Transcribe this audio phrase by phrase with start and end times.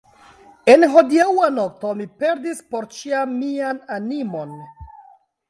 [0.75, 4.59] En hodiaŭa nokto mi perdis por ĉiam mian animon!